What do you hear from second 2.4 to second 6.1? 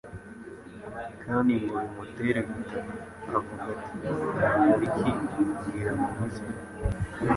gutaka avuga ati, ''Nakora iki kugira ngo